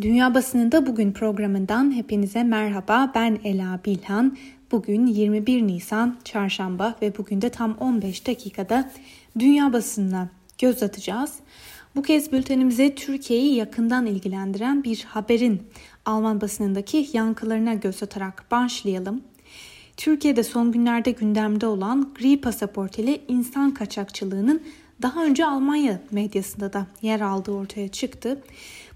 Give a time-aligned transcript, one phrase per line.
[0.00, 3.12] Dünya Basınında Bugün programından hepinize merhaba.
[3.14, 4.36] Ben Ela Bilhan.
[4.72, 8.90] Bugün 21 Nisan Çarşamba ve bugün de tam 15 dakikada
[9.38, 11.34] Dünya Basınına göz atacağız.
[11.96, 15.62] Bu kez bültenimize Türkiye'yi yakından ilgilendiren bir haberin
[16.04, 19.22] Alman basınındaki yankılarına göz atarak başlayalım.
[19.96, 24.62] Türkiye'de son günlerde gündemde olan gri pasaport ile insan kaçakçılığının
[25.02, 28.42] daha önce Almanya medyasında da yer aldığı ortaya çıktı.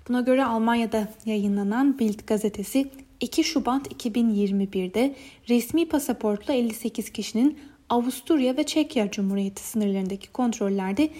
[0.08, 2.90] Buna göre Almanya'da yayınlanan Bild gazetesi
[3.20, 5.14] 2 Şubat 2021'de
[5.48, 7.58] resmi pasaportla 58 kişinin
[7.88, 11.10] Avusturya ve Çekya Cumhuriyeti sınırlarındaki kontrollerde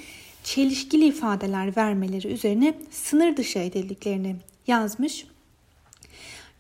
[0.45, 5.27] çelişkili ifadeler vermeleri üzerine sınır dışı edildiklerini yazmış.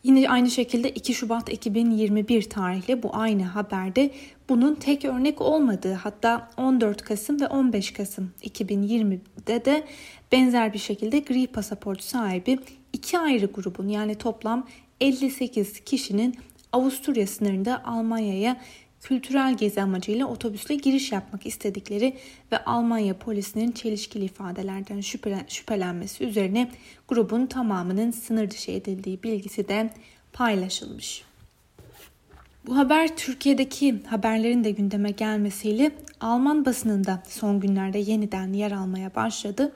[0.05, 4.11] Yine aynı şekilde 2 Şubat 2021 tarihli bu aynı haberde
[4.53, 9.85] bunun tek örnek olmadığı hatta 14 Kasım ve 15 Kasım 2020'de de
[10.33, 12.59] benzer bir şekilde gri pasaport sahibi
[12.93, 14.67] iki ayrı grubun yani toplam
[15.01, 16.37] 58 kişinin
[16.73, 18.61] Avusturya sınırında Almanya'ya
[19.01, 22.17] kültürel gezi amacıyla otobüsle giriş yapmak istedikleri
[22.53, 26.71] ve Almanya polisinin çelişkili ifadelerden şüphelen, şüphelenmesi üzerine
[27.09, 29.91] grubun tamamının sınır dışı edildiği bilgisi de
[30.33, 31.32] paylaşılmış.
[32.67, 39.73] Bu haber Türkiye'deki haberlerin de gündeme gelmesiyle Alman basınında son günlerde yeniden yer almaya başladı.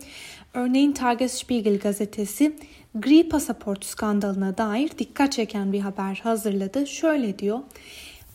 [0.54, 2.56] Örneğin Tagesspiegel gazetesi
[2.94, 6.86] gri pasaport skandalına dair dikkat çeken bir haber hazırladı.
[6.86, 7.60] Şöyle diyor.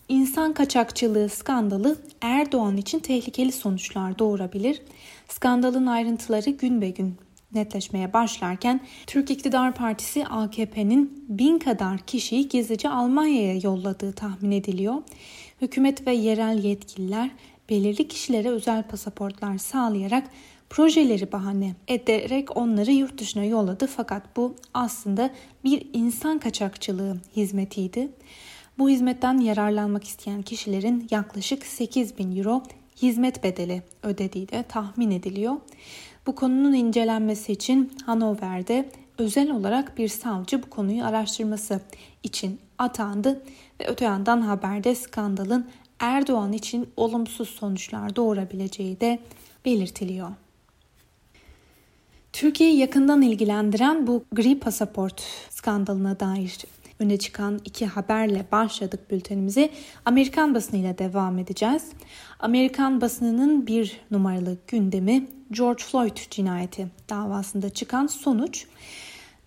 [0.09, 4.81] İnsan kaçakçılığı skandalı Erdoğan için tehlikeli sonuçlar doğurabilir.
[5.27, 7.15] Skandalın ayrıntıları gün be gün
[7.53, 14.95] netleşmeye başlarken Türk İktidar Partisi AKP'nin bin kadar kişiyi gizlice Almanya'ya yolladığı tahmin ediliyor.
[15.61, 17.31] Hükümet ve yerel yetkililer
[17.69, 20.23] belirli kişilere özel pasaportlar sağlayarak
[20.69, 25.29] projeleri bahane ederek onları yurt dışına yolladı fakat bu aslında
[25.63, 28.09] bir insan kaçakçılığı hizmetiydi.
[28.77, 32.63] Bu hizmetten yararlanmak isteyen kişilerin yaklaşık 8 bin euro
[33.01, 35.55] hizmet bedeli ödediği de tahmin ediliyor.
[36.25, 41.81] Bu konunun incelenmesi için Hanover'de özel olarak bir savcı bu konuyu araştırması
[42.23, 43.43] için atandı
[43.79, 45.67] ve öte yandan haberde skandalın
[45.99, 49.19] Erdoğan için olumsuz sonuçlar doğurabileceği de
[49.65, 50.29] belirtiliyor.
[52.33, 56.57] Türkiye'yi yakından ilgilendiren bu gri pasaport skandalına dair
[57.01, 59.69] öne çıkan iki haberle başladık bültenimizi.
[60.05, 61.83] Amerikan basınıyla devam edeceğiz.
[62.39, 68.65] Amerikan basınının bir numaralı gündemi George Floyd cinayeti davasında çıkan sonuç.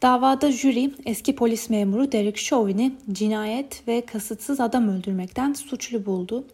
[0.03, 6.45] Davada jüri eski polis memuru Derek Chauvin'i cinayet ve kasıtsız adam öldürmekten suçlu buldu.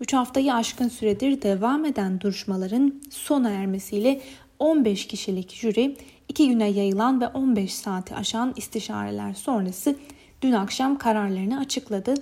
[0.00, 4.20] 3 haftayı aşkın süredir devam eden duruşmaların sona ermesiyle
[4.58, 5.96] 15 kişilik jüri
[6.28, 9.96] 2 güne yayılan ve 15 saati aşan istişareler sonrası
[10.42, 12.14] dün akşam kararlarını açıkladı.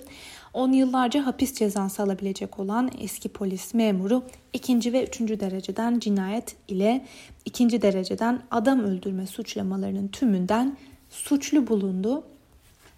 [0.55, 4.23] 10 yıllarca hapis cezası alabilecek olan eski polis memuru
[4.53, 7.07] ikinci ve üçüncü dereceden cinayet ile
[7.45, 10.77] ikinci dereceden adam öldürme suçlamalarının tümünden
[11.11, 12.25] suçlu bulundu.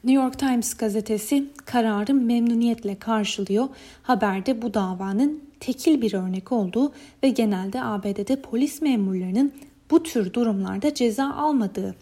[0.05, 3.69] New York Times gazetesi kararı memnuniyetle karşılıyor.
[4.03, 9.53] Haberde bu davanın tekil bir örnek olduğu ve genelde ABD'de polis memurlarının
[9.91, 11.94] bu tür durumlarda ceza almadığı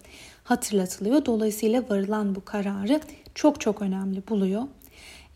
[0.44, 1.24] hatırlatılıyor.
[1.24, 3.00] Dolayısıyla varılan bu kararı
[3.34, 4.62] çok çok önemli buluyor.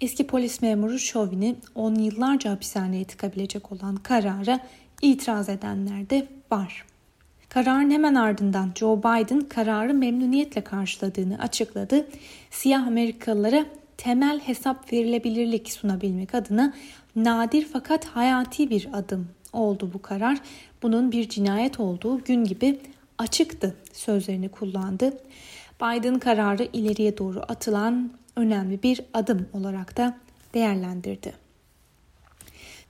[0.00, 4.60] Eski polis memuru Chauvin'i 10 yıllarca hapishaneye tıkabilecek olan karara
[5.02, 6.84] itiraz edenler de var.
[7.48, 12.06] Kararın hemen ardından Joe Biden kararı memnuniyetle karşıladığını açıkladı.
[12.50, 13.66] Siyah Amerikalılara
[13.96, 16.74] temel hesap verilebilirlik sunabilmek adına
[17.16, 20.38] nadir fakat hayati bir adım oldu bu karar.
[20.82, 22.80] Bunun bir cinayet olduğu gün gibi
[23.18, 25.18] açıktı sözlerini kullandı.
[25.82, 30.16] Biden kararı ileriye doğru atılan önemli bir adım olarak da
[30.54, 31.32] değerlendirdi.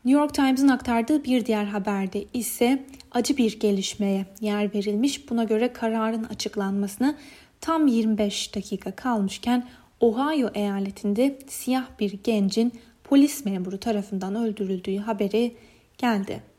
[0.04, 5.30] New York Times'ın aktardığı bir diğer haberde ise acı bir gelişmeye yer verilmiş.
[5.30, 7.14] Buna göre kararın açıklanmasına
[7.60, 9.68] tam 25 dakika kalmışken
[10.00, 12.72] Ohio eyaletinde siyah bir gencin
[13.04, 15.56] polis memuru tarafından öldürüldüğü haberi
[15.98, 16.53] geldi.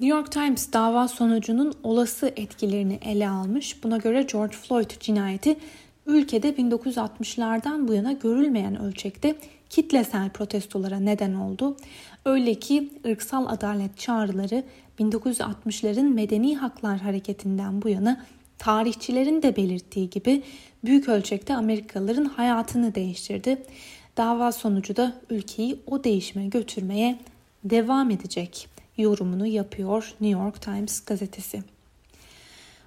[0.00, 3.84] New York Times dava sonucunun olası etkilerini ele almış.
[3.84, 5.56] Buna göre George Floyd cinayeti
[6.06, 9.36] ülkede 1960'lardan bu yana görülmeyen ölçekte
[9.70, 11.76] kitlesel protestolara neden oldu.
[12.24, 14.64] Öyle ki ırksal adalet çağrıları
[15.00, 18.24] 1960'ların medeni haklar hareketinden bu yana
[18.58, 20.42] tarihçilerin de belirttiği gibi
[20.84, 23.62] büyük ölçekte Amerikalıların hayatını değiştirdi.
[24.16, 27.18] Dava sonucu da ülkeyi o değişime götürmeye
[27.64, 28.69] devam edecek
[29.00, 31.62] yorumunu yapıyor New York Times gazetesi.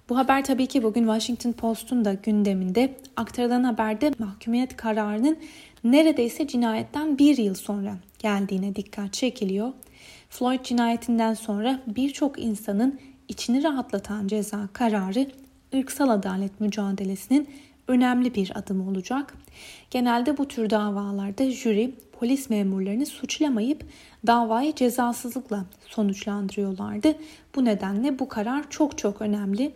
[0.10, 5.38] Bu haber tabii ki bugün Washington Post'un da gündeminde aktarılan haberde mahkumiyet kararının
[5.84, 9.72] neredeyse cinayetten bir yıl sonra geldiğine dikkat çekiliyor.
[10.30, 15.28] Floyd cinayetinden sonra birçok insanın içini rahatlatan ceza kararı
[15.76, 17.50] ırksal adalet mücadelesinin
[17.88, 19.34] önemli bir adım olacak.
[19.92, 23.86] Genelde bu tür davalarda jüri polis memurlarını suçlamayıp
[24.28, 27.16] davayı cezasızlıkla sonuçlandırıyorlardı.
[27.56, 29.72] Bu nedenle bu karar çok çok önemli.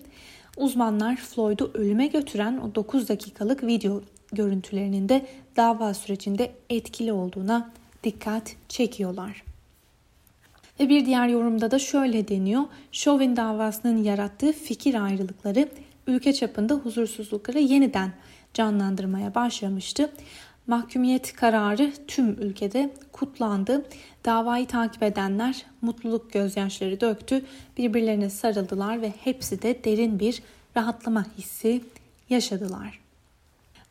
[0.58, 4.02] Uzmanlar Floyd'u ölüme götüren o 9 dakikalık video
[4.34, 5.26] görüntülerinin de
[5.56, 7.72] dava sürecinde etkili olduğuna
[8.04, 9.44] dikkat çekiyorlar.
[10.80, 12.64] Ve bir diğer yorumda da şöyle deniyor.
[12.92, 15.70] Chauvin davasının yarattığı fikir ayrılıkları
[16.08, 18.12] ülke çapında huzursuzlukları yeniden
[18.54, 20.12] canlandırmaya başlamıştı.
[20.68, 23.86] Mahkumiyet kararı tüm ülkede kutlandı.
[24.26, 27.46] Davayı takip edenler mutluluk gözyaşları döktü.
[27.78, 30.42] Birbirlerine sarıldılar ve hepsi de derin bir
[30.78, 31.82] rahatlama hissi
[32.30, 33.00] yaşadılar.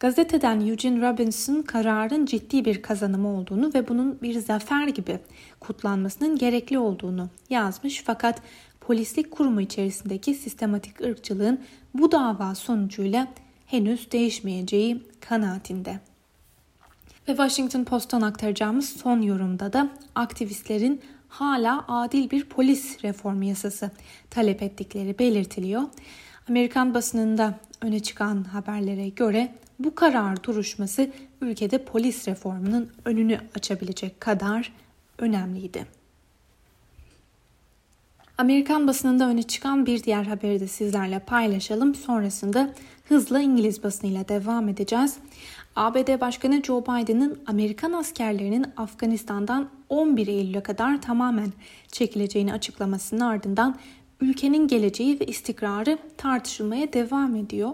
[0.00, 5.18] Gazeteden Eugene Robinson kararın ciddi bir kazanımı olduğunu ve bunun bir zafer gibi
[5.60, 8.42] kutlanmasının gerekli olduğunu yazmış fakat
[8.86, 11.60] polislik kurumu içerisindeki sistematik ırkçılığın
[11.94, 13.28] bu dava sonucuyla
[13.66, 16.00] henüz değişmeyeceği kanaatinde.
[17.28, 23.90] Ve Washington Post'tan aktaracağımız son yorumda da aktivistlerin hala adil bir polis reformu yasası
[24.30, 25.82] talep ettikleri belirtiliyor.
[26.48, 31.10] Amerikan basınında öne çıkan haberlere göre bu karar duruşması
[31.40, 34.72] ülkede polis reformunun önünü açabilecek kadar
[35.18, 36.05] önemliydi.
[38.38, 41.94] Amerikan basınında öne çıkan bir diğer haberi de sizlerle paylaşalım.
[41.94, 42.74] Sonrasında
[43.08, 45.16] hızla İngiliz basınıyla devam edeceğiz.
[45.76, 51.52] ABD Başkanı Joe Biden'ın Amerikan askerlerinin Afganistan'dan 11 Eylül'e kadar tamamen
[51.92, 53.76] çekileceğini açıklamasının ardından
[54.20, 57.70] ülkenin geleceği ve istikrarı tartışılmaya devam ediyor.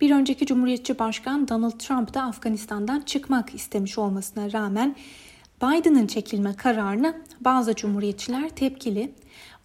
[0.00, 4.96] Bir önceki Cumhuriyetçi Başkan Donald Trump da Afganistan'dan çıkmak istemiş olmasına rağmen
[5.62, 9.12] Biden'ın çekilme kararına bazı cumhuriyetçiler tepkili.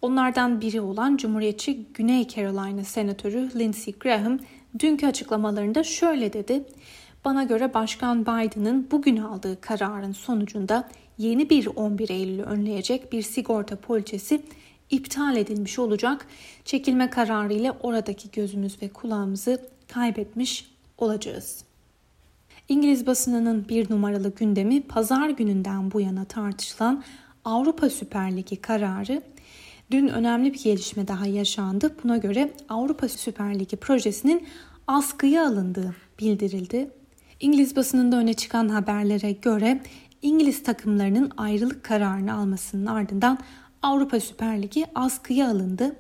[0.02, 4.40] Onlardan biri olan Cumhuriyetçi Güney Carolina Senatörü Lindsey Graham
[4.80, 6.64] dünkü açıklamalarında şöyle dedi.
[7.26, 13.76] Bana göre Başkan Biden'ın bugün aldığı kararın sonucunda yeni bir 11 Eylül'ü önleyecek bir sigorta
[13.76, 14.42] poliçesi
[14.90, 16.28] iptal edilmiş olacak.
[16.66, 21.64] Çekilme kararı ile oradaki gözümüz ve kulağımızı kaybetmiş olacağız.
[22.70, 27.04] İngiliz basınının bir numaralı gündemi pazar gününden bu yana tartışılan
[27.46, 29.22] Avrupa Süper Ligi kararı.
[29.92, 31.96] Dün önemli bir gelişme daha yaşandı.
[32.04, 34.48] Buna göre Avrupa Süper Ligi projesinin
[34.88, 36.92] askıya alındığı bildirildi.
[37.40, 39.82] İngiliz basınında öne çıkan haberlere göre
[40.22, 43.40] İngiliz takımlarının ayrılık kararını almasının ardından
[43.82, 45.96] Avrupa Süper Ligi askıya alındı.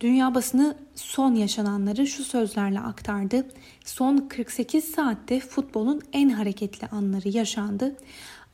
[0.00, 3.46] Dünya basını son yaşananları şu sözlerle aktardı.
[3.84, 7.96] Son 48 saatte futbolun en hareketli anları yaşandı.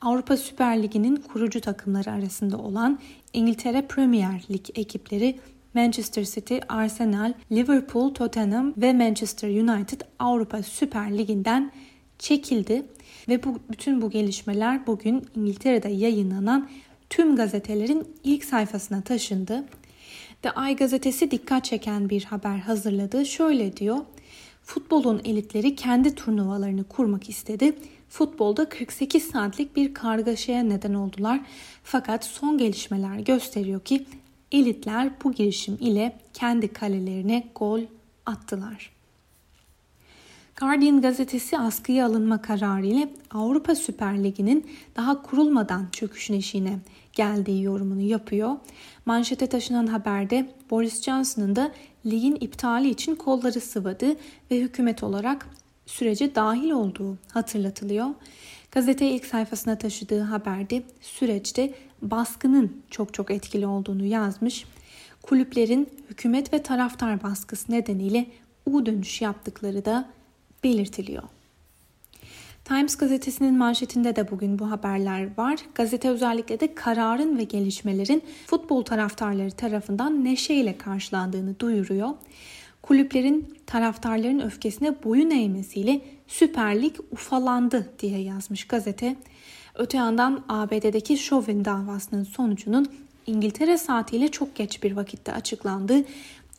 [0.01, 2.99] Avrupa Süper Ligi'nin kurucu takımları arasında olan
[3.33, 5.39] İngiltere Premier Lig ekipleri
[5.73, 11.71] Manchester City, Arsenal, Liverpool, Tottenham ve Manchester United Avrupa Süper Ligi'nden
[12.19, 12.85] çekildi
[13.27, 16.69] ve bu bütün bu gelişmeler bugün İngiltere'de yayınlanan
[17.09, 19.65] tüm gazetelerin ilk sayfasına taşındı.
[20.41, 23.25] The Eye gazetesi dikkat çeken bir haber hazırladı.
[23.25, 23.97] Şöyle diyor.
[24.63, 27.73] Futbolun elitleri kendi turnuvalarını kurmak istedi.
[28.09, 31.39] Futbolda 48 saatlik bir kargaşaya neden oldular.
[31.83, 34.05] Fakat son gelişmeler gösteriyor ki
[34.51, 37.81] elitler bu girişim ile kendi kalelerine gol
[38.25, 38.99] attılar.
[40.59, 46.79] Guardian gazetesi askıya alınma kararı ile Avrupa Süper Ligi'nin daha kurulmadan çöküşün eşiğine
[47.13, 48.55] geldiği yorumunu yapıyor.
[49.05, 51.71] Manşete taşınan haberde Boris Johnson'ın da
[52.05, 54.15] ligin iptali için kolları sıvadı
[54.51, 55.47] ve hükümet olarak
[55.89, 58.07] sürece dahil olduğu hatırlatılıyor.
[58.71, 64.65] Gazete ilk sayfasına taşıdığı haberde süreçte baskının çok çok etkili olduğunu yazmış.
[65.21, 68.25] Kulüplerin hükümet ve taraftar baskısı nedeniyle
[68.65, 70.09] U dönüş yaptıkları da
[70.63, 71.23] belirtiliyor.
[72.65, 75.59] Times gazetesinin manşetinde de bugün bu haberler var.
[75.75, 82.09] Gazete özellikle de kararın ve gelişmelerin futbol taraftarları tarafından neşeyle karşılandığını duyuruyor.
[82.81, 89.15] Kulüplerin taraftarların öfkesine boyun eğmesiyle Süper Lig ufalandı diye yazmış gazete.
[89.75, 92.87] Öte yandan ABD'deki Chauvin davasının sonucunun
[93.27, 96.03] İngiltere saatiyle çok geç bir vakitte açıklandığı,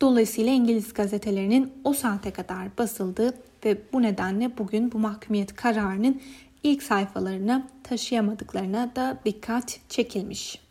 [0.01, 3.33] dolayısıyla İngiliz gazetelerinin o saate kadar basıldığı
[3.65, 6.21] ve bu nedenle bugün bu mahkumiyet kararının
[6.63, 10.70] ilk sayfalarına taşıyamadıklarına da dikkat çekilmiş.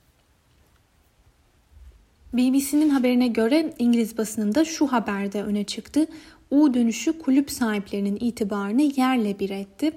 [2.33, 6.07] BBC'nin haberine göre İngiliz basınında şu haberde öne çıktı.
[6.51, 9.93] U dönüşü kulüp sahiplerinin itibarını yerle bir etti.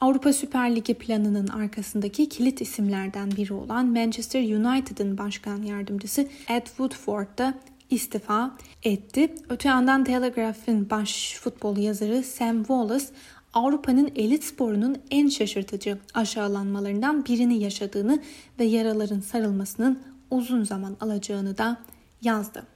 [0.00, 7.38] Avrupa Süper Ligi planının arkasındaki kilit isimlerden biri olan Manchester United'ın başkan yardımcısı Ed Woodford
[7.38, 7.54] da
[7.90, 9.34] istifa etti.
[9.48, 13.06] Öte yandan Telegraph'ın baş futbol yazarı Sam Wallace
[13.54, 18.22] Avrupa'nın elit sporunun en şaşırtıcı aşağılanmalarından birini yaşadığını
[18.58, 19.98] ve yaraların sarılmasının
[20.30, 21.76] uzun zaman alacağını da
[22.22, 22.66] yazdı.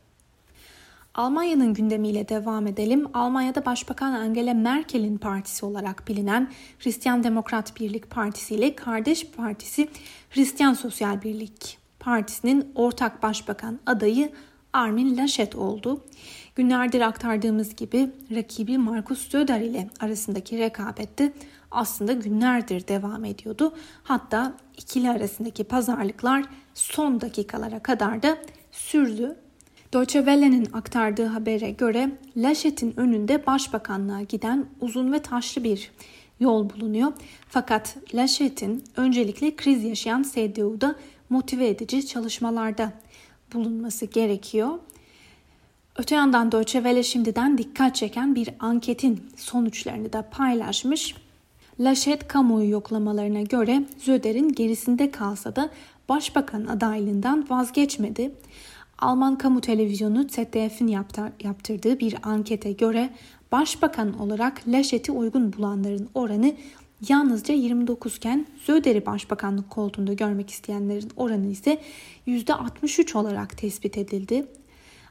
[1.15, 3.07] Almanya'nın gündemiyle devam edelim.
[3.15, 9.89] Almanya'da Başbakan Angela Merkel'in partisi olarak bilinen Hristiyan Demokrat Birlik Partisi ile kardeş partisi
[10.31, 14.33] Hristiyan Sosyal Birlik Partisi'nin ortak başbakan adayı
[14.73, 16.05] Armin Laschet oldu.
[16.55, 21.33] Günlerdir aktardığımız gibi rakibi Markus Söder ile arasındaki rekabette
[21.73, 23.75] aslında günlerdir devam ediyordu.
[24.03, 28.39] Hatta ikili arasındaki pazarlıklar son dakikalara kadar da
[28.73, 29.37] sürdü.
[29.93, 35.91] Deutsche Welle'nin aktardığı habere göre Laschet'in önünde başbakanlığa giden uzun ve taşlı bir
[36.41, 37.13] yol bulunuyor.
[37.49, 40.95] Fakat Laschet'in öncelikle kriz yaşayan CDU'da
[41.31, 42.93] motive edici çalışmalarda
[43.55, 44.79] bulunması gerekiyor.
[45.97, 51.15] Öte yandan Deutsche Welle şimdiden dikkat çeken bir anketin sonuçlarını da paylaşmış.
[51.81, 55.71] Laschet kamuoyu yoklamalarına göre Zöder'in gerisinde kalsa da
[56.09, 58.31] başbakan adaylığından vazgeçmedi.
[58.99, 60.87] Alman kamu televizyonu ZDF'in
[61.45, 63.11] yaptırdığı bir ankete göre
[63.53, 66.55] başbakan olarak Laschet'i uygun bulanların oranı
[67.09, 71.81] yalnızca 29 iken Söder'i başbakanlık koltuğunda görmek isteyenlerin oranı ise
[72.27, 74.47] %63 olarak tespit edildi.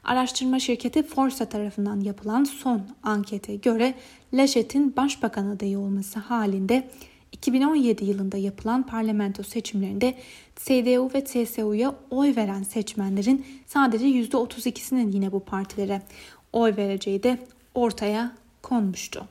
[0.04, 3.94] Araştırma şirketi Forsa tarafından yapılan son ankete göre
[4.34, 6.88] Laschet'in başbakan adayı olması halinde
[7.32, 10.14] 2017 yılında yapılan parlamento seçimlerinde
[10.56, 16.02] CDU ve CSU'ya oy veren seçmenlerin sadece %32'sinin yine bu partilere
[16.52, 17.38] oy vereceği de
[17.74, 19.26] ortaya konmuştu.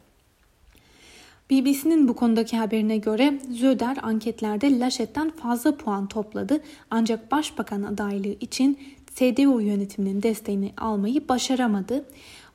[1.50, 8.80] BBC'nin bu konudaki haberine göre Zöder anketlerde Laschet'ten fazla puan topladı ancak başbakan adaylığı için
[9.16, 12.06] CDU yönetiminin desteğini almayı başaramadı.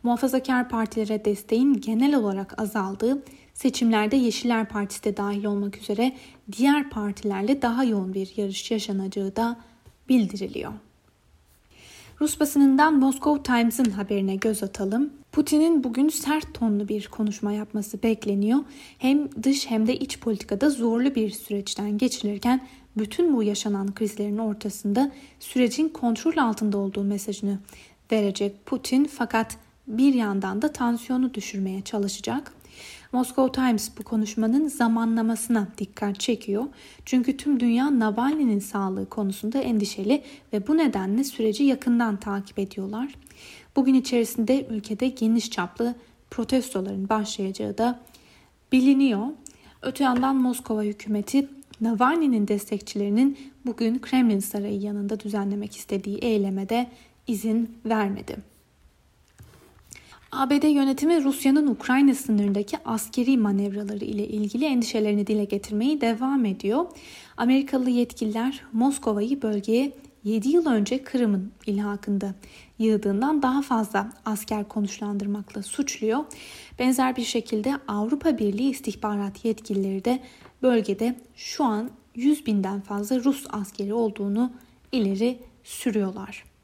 [0.03, 3.23] Muhafazakar partilere desteğin genel olarak azaldığı,
[3.55, 6.12] seçimlerde Yeşiller Partisi de dahil olmak üzere
[6.53, 9.57] diğer partilerle daha yoğun bir yarış yaşanacağı da
[10.09, 10.73] bildiriliyor.
[12.21, 15.11] Rus basınından Moscow Times'ın haberine göz atalım.
[15.33, 18.59] Putin'in bugün sert tonlu bir konuşma yapması bekleniyor.
[18.99, 25.11] Hem dış hem de iç politikada zorlu bir süreçten geçilirken bütün bu yaşanan krizlerin ortasında
[25.41, 27.59] sürecin kontrol altında olduğu mesajını
[28.12, 32.52] verecek Putin fakat bir yandan da tansiyonu düşürmeye çalışacak.
[33.12, 36.64] Moscow Times bu konuşmanın zamanlamasına dikkat çekiyor.
[37.05, 43.14] Çünkü tüm dünya Navalny'nin sağlığı konusunda endişeli ve bu nedenle süreci yakından takip ediyorlar.
[43.76, 45.95] Bugün içerisinde ülkede geniş çaplı
[46.31, 48.00] protestoların başlayacağı da
[48.73, 49.26] biliniyor.
[49.83, 51.49] Öte yandan Moskova hükümeti
[51.81, 56.87] Navalny'nin destekçilerinin bugün Kremlin Sarayı yanında düzenlemek istediği eylemede
[57.26, 58.56] izin vermedi.
[60.37, 66.87] ABD yönetimi Rusya'nın Ukrayna sınırındaki askeri manevraları ile ilgili endişelerini dile getirmeyi devam ediyor.
[67.37, 69.93] Amerikalı yetkililer Moskova'yı bölgeye
[70.25, 72.35] 7 yıl önce Kırım'ın ilhakında
[72.78, 76.25] yığdığından daha fazla asker konuşlandırmakla suçluyor.
[76.78, 80.21] Benzer bir şekilde Avrupa Birliği istihbarat yetkilileri de
[80.62, 84.52] bölgede şu an 100 binden fazla Rus askeri olduğunu
[84.93, 86.56] ileri sürüyorlar.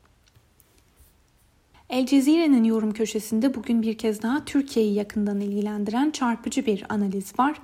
[1.93, 7.57] El Cezire'nin yorum köşesinde bugün bir kez daha Türkiye'yi yakından ilgilendiren çarpıcı bir analiz var.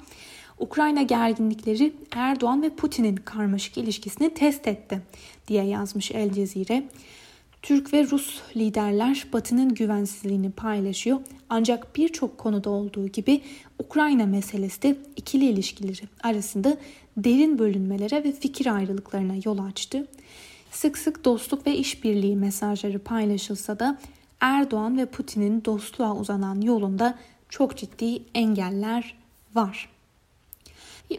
[0.59, 5.03] Ukrayna gerginlikleri Erdoğan ve Putin'in karmaşık ilişkisini test etti
[5.49, 6.89] diye yazmış El Cezire.
[7.63, 11.21] Türk ve Rus liderler Batı'nın güvensizliğini paylaşıyor.
[11.51, 13.41] Ancak birçok konuda olduğu gibi
[13.79, 16.77] Ukrayna meselesi de ikili ilişkileri arasında
[17.17, 20.07] derin bölünmelere ve fikir ayrılıklarına yol açtı.
[20.71, 23.99] Sık sık dostluk ve işbirliği mesajları paylaşılsa da
[24.41, 27.19] Erdoğan ve Putin'in dostluğa uzanan yolunda
[27.49, 29.15] çok ciddi engeller
[29.55, 29.89] var.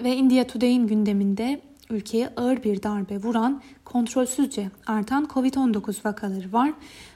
[0.03, 6.73] Ve India Today'in gündeminde ülkeye ağır bir darbe vuran, kontrolsüzce artan COVID-19 vakaları var.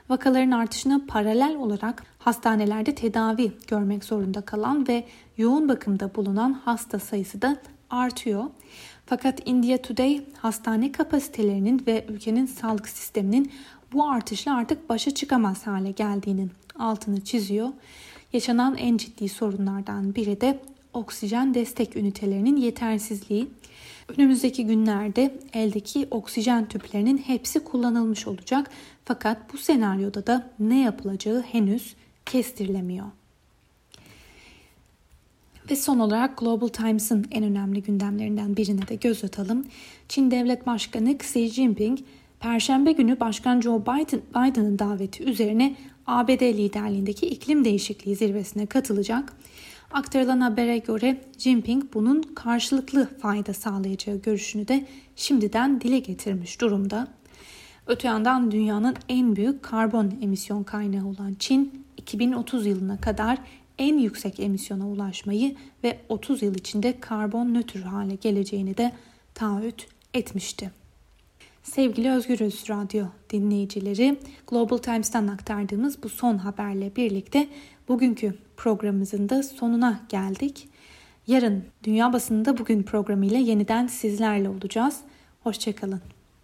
[0.10, 5.06] Vakaların artışına paralel olarak hastanelerde tedavi görmek zorunda kalan ve
[5.38, 7.58] yoğun bakımda bulunan hasta sayısı da
[7.90, 8.44] artıyor.
[9.06, 13.52] Fakat India Today hastane kapasitelerinin ve ülkenin sağlık sisteminin
[13.94, 17.70] bu artışla artık başa çıkamaz hale geldiğinin altını çiziyor.
[18.34, 20.60] Yaşanan en ciddi sorunlardan biri de
[20.94, 23.48] oksijen destek ünitelerinin yetersizliği.
[24.18, 28.70] Önümüzdeki günlerde eldeki oksijen tüplerinin hepsi kullanılmış olacak.
[29.06, 31.96] Fakat bu senaryoda da ne yapılacağı henüz
[32.26, 33.06] kestirilemiyor.
[35.70, 39.66] Ve son olarak Global Times'ın en önemli gündemlerinden birine de göz atalım.
[40.10, 42.00] Çin Devlet Başkanı Xi Jinping,
[42.44, 45.76] Perşembe günü Başkan Joe Biden, Biden'ın daveti üzerine
[46.08, 49.34] ABD liderliğindeki iklim değişikliği zirvesine katılacak.
[49.92, 54.86] Aktarılan habere göre Jinping bunun karşılıklı fayda sağlayacağı görüşünü de
[55.16, 57.08] şimdiden dile getirmiş durumda.
[57.88, 63.38] Öte yandan dünyanın en büyük karbon emisyon kaynağı olan Çin 2030 yılına kadar
[63.78, 68.92] en yüksek emisyona ulaşmayı ve 30 yıl içinde karbon nötr hale geleceğini de
[69.34, 70.83] taahhüt etmişti.
[71.64, 77.48] Sevgili Özgür Öz Radyo dinleyicileri, Global Times'tan aktardığımız bu son haberle birlikte
[77.88, 80.68] bugünkü programımızın da sonuna geldik.
[81.28, 85.00] Yarın Dünya Basınında Bugün programıyla yeniden sizlerle olacağız.
[85.44, 86.02] Hoşçakalın.